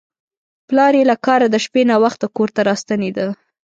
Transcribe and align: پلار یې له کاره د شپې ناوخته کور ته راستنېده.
پلار 0.67 0.93
یې 0.99 1.03
له 1.11 1.15
کاره 1.25 1.47
د 1.49 1.55
شپې 1.65 1.81
ناوخته 1.91 2.25
کور 2.35 2.49
ته 2.55 2.61
راستنېده. 2.69 3.27